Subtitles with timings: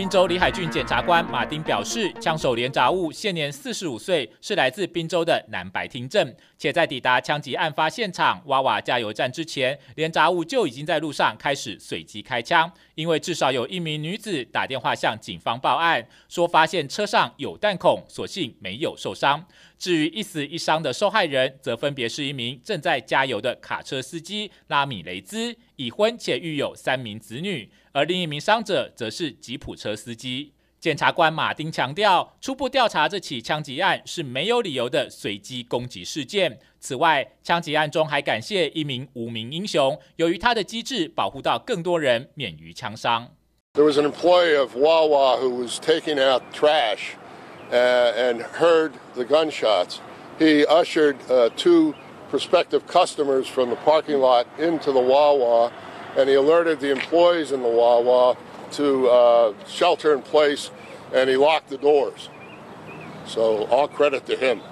[0.00, 19.44] 宾州李海俊检察官马丁表示，枪手连杂物现年四十五岁，是来自宾州的南白厅镇，且在抵达枪击案发现场瓦瓦加油站之前，连杂物就已经在路上开始随机开枪，因为至少有一名女子打电话向警方报案，说发现车上有弹孔，所幸没有受伤。
[19.80, 30.52] 至于一死一伤的受害人，则分别是一名正在加油的卡车司机拉米雷兹，已婚且育有三名子女，而另一名伤者则是吉普车司机。
[30.78, 36.58] 检察官马丁强调，初步调查这起枪击案是没有理由的随机攻击事件。
[36.78, 43.34] 此外，枪击案中还感谢一名无名英雄，由于他的机智保护到更多人免于枪伤。
[43.72, 47.14] There was an employee of Wawa who was taking out trash.
[47.70, 50.00] Uh, and heard the gunshots.
[50.38, 51.94] He ushered uh, two
[52.28, 55.72] prospective customers from the parking lot into the Wawa,
[56.16, 58.36] and he alerted the employees in the Wawa
[58.72, 60.70] to uh, shelter in place,
[61.12, 62.28] and he locked the doors.
[63.26, 64.62] So all credit to him.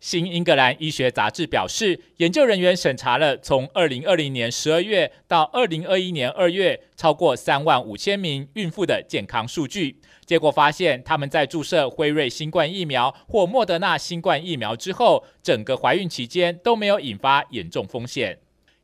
[0.00, 18.38] 新英格兰医学杂志表示，研究人员审查了从二零二零年十二月到二零二一年二月超过三万五千名孕妇的健康数据，结果发现，他们在注射辉瑞新冠疫苗或莫德纳新冠疫苗之后，整个怀孕期间都没有引发严重风险。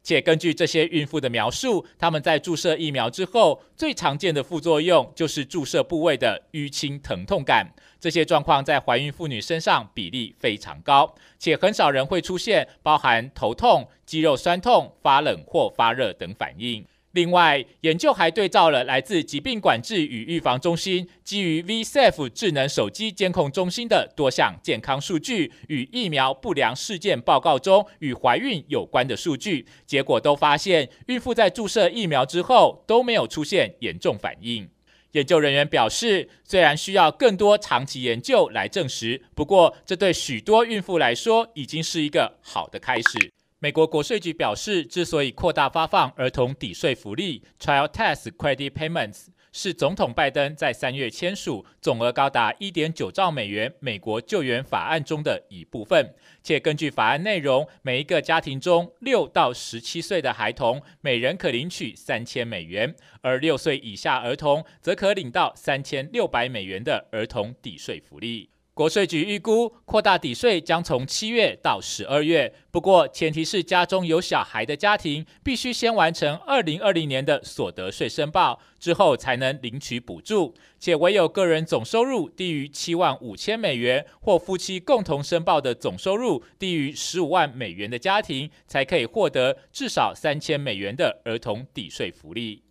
[0.04, 7.66] 且根据这些孕妇的描述，她们在注射疫苗之后，最常见的副作用就是注射部位的淤青疼痛感。
[7.98, 16.84] 这些状况在怀孕妇女身上比例非常高，且很少人会出现包含头痛、肌肉酸痛、发冷或发热等反应。
[17.14, 34.68] 另外，研究还对照了来自疾病管制与预防中心基于 V-Safe 智能手机监控中心的多项健康数据与疫苗不良事件报告中与怀孕有关的数据，结果都发现孕妇在注射疫苗之后都没有出现严重反应。
[35.12, 43.32] 研究人员表示，虽然需要更多长期研究来证实，不过这对许多孕妇来说已经是一个好的开始。
[43.64, 56.14] 美国国税局表示，之所以扩大发放儿童抵税福利 （Child Tax Credit Payments），是总统拜登在三月签署总额高达一点九兆美元美国救援法案中的一部分。
[56.42, 68.50] 且根据法案内容，每一个家庭中六到十七岁的孩童每人可领取三千美元，而六岁以下儿童则可领到三千六百美元的儿童抵税福利。
[68.74, 80.52] 国税局预估，扩大抵税将从七月到十二月，不过前提是家中有小孩的家庭必须先完成二零二零年的所得税申报，之后才能领取补助。
[80.80, 92.63] 且唯有个人总收入低于七万五千美元，或夫妻共同申报的总收入低于十五万美元的家庭，才可以获得至少三千美元的儿童抵税福利。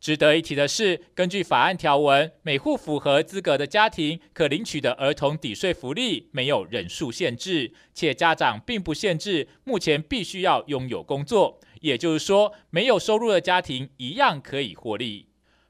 [0.00, 15.26] 值得一提的是，根据法案条文，每户符合资格的家庭可领取的儿童抵税福利没有人数限制，且家长并不限制目前必须要拥有工作，也就是说，没有收入的家庭一样可以获利。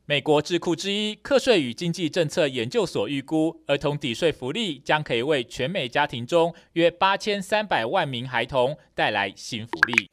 [0.06, 10.08] 美国智库之一课税与经济政策研究所预估，儿童抵税福利将可以为全美家庭中约八千三百万名孩童带来新福利。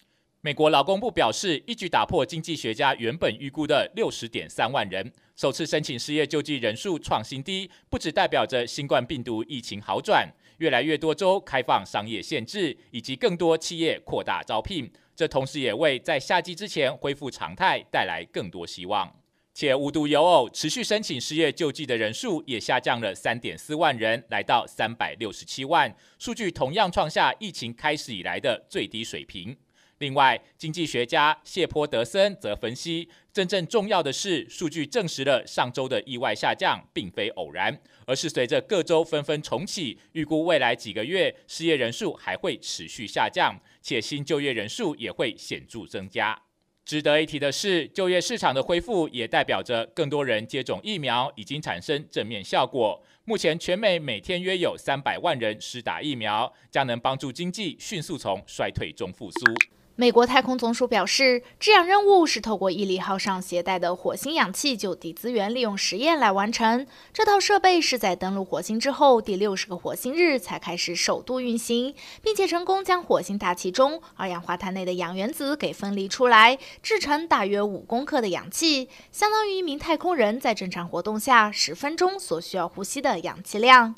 [0.47, 10.25] 美国劳工部表示，一举打破经济学家原本预估的六十点三万人，首次申请失业救济人数创新低，不只代表着新冠病毒疫情好转，
[10.59, 19.14] 越来越多州开放商业限制，以及更多企业扩大招聘，这同时也为在夏季之前恢复常态带来更多希望。
[19.53, 29.58] 且无独有偶，持续申请失业救济的人数也下降了三点四万人，来到三百六十七万，数据同样创下疫情开始以来的最低水平。
[30.00, 37.75] 另外，经济学家谢坡德森则分析，真正重要的是，数据证实了上周的意外下降并非偶然，
[38.06, 46.40] 而是随着各州纷纷重启，预估未来几个月失业人数还会持续下降，且新就业人数也会显著增加。
[46.85, 53.03] 值得一提的是，就业市场的恢复也代表着更多人接种疫苗已经产生正面效果。
[53.26, 59.53] 目前，全美每天约有三百万人施打疫苗，将能帮助经济迅速从衰退中复苏。
[59.99, 66.85] 美国太空总署表示，制氧任务是透过毅力号上携带的火星氧气就地资源利用实验来完成。
[67.11, 83.96] 这套设备是在登陆火星之后第六十个火星日才开始首度运行，并且成功将火星大气中二氧化碳内的氧原子给分离出来，制成大约五公克的氧气，相当于一名太空人在正常活动下十分钟所需要呼吸的氧气量。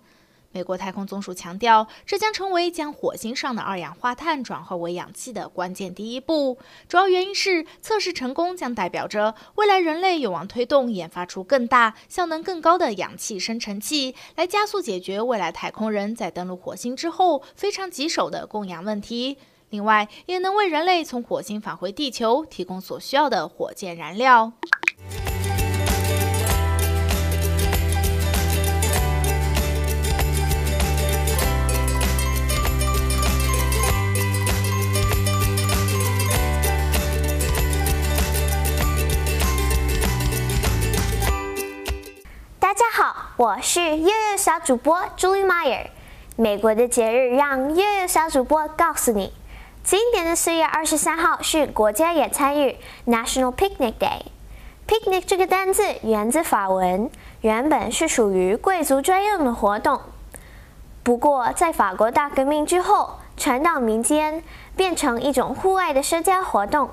[0.51, 6.57] 美国太空总署强调，这将成为将火星上的二氧化碳转化为氧气的关键第一步。
[6.87, 19.37] 主要原因是测试成功将代表着未来人类有望推动研发出更大、效能更高的氧气生成器，来加速解决未来太空人在登陆火星之后非常棘手的供氧问题。
[19.69, 24.51] 另外，也能为人类从火星返回地球提供所需要的火箭燃料。
[43.39, 45.85] 我是悠悠小主播 Julie Meyer。
[46.35, 49.31] 美国的节日让悠悠小主播告诉你。
[49.81, 52.75] 今年的四月二十三号是国家野餐日
[53.07, 54.23] （National Picnic Day）。
[54.85, 57.09] Picnic 这个单字源自法文，
[57.39, 60.01] 原本是属于贵族专用的活动。
[61.01, 64.43] 不过，在法国大革命之后，传到民间，
[64.75, 66.89] 变成一种户外的社交活动。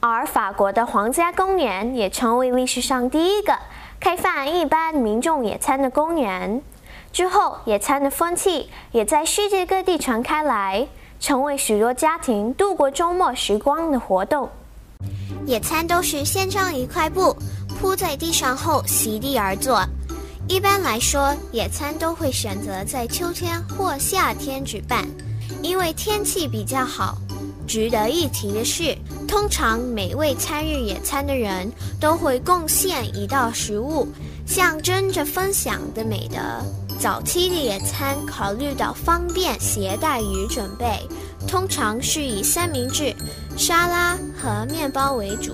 [0.00, 3.58] 而法国的皇家公园也成为历史上第一个
[4.04, 6.60] 开放一般民众野餐的公园。
[7.10, 10.86] 之后，野餐的风气也在世界各地传开来。
[11.18, 14.50] 成为许多家庭度过周末时光的活动。
[15.46, 17.34] 野餐都是先将一块布
[17.80, 19.82] 铺在地上后席地而坐。
[20.46, 25.06] 一般来说，野餐都会选择在秋天或夏天举办，
[25.62, 27.16] 因为天气比较好。
[27.66, 28.94] 值得一提的是，
[29.26, 34.06] 通常每位参与野餐的人都会贡献一道食物，
[34.46, 36.38] 象征着分享的美德。
[36.98, 41.00] 早期的野餐考虑到方便携带与准备，
[41.46, 43.14] 通常是以三明治、
[43.56, 45.52] 沙拉和面包为主。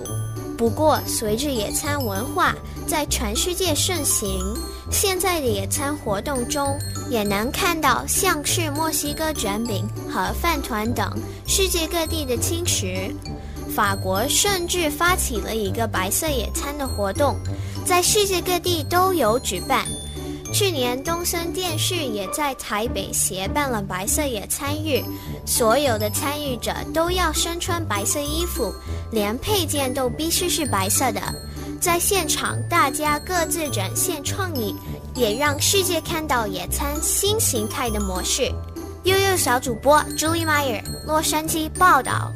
[0.57, 2.55] 不过，随着野餐文化
[2.87, 4.55] 在全世界盛行，
[4.91, 6.79] 现在的野餐活动中
[7.09, 11.11] 也能看到像是墨西哥卷饼和饭团等
[11.47, 13.11] 世界各地的轻食。
[13.75, 17.37] 法国甚至发起了一个白色野餐的活动，
[17.85, 19.87] 在世界各地都有举办。
[20.53, 25.01] 去年东森电视也在台北协办了白色野餐日，
[25.47, 28.75] 所有的参与者都要身穿白色衣服，
[29.13, 31.21] 连配件都必须是白色的。
[31.81, 34.75] 在现场，大家各自展现创意，
[35.15, 38.53] 也让世界看到野餐新形态的模式。
[39.05, 42.33] 悠悠小主播 Julie Meyer，洛杉矶报道。